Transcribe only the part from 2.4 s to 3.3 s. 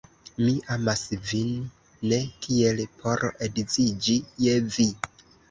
tiel, por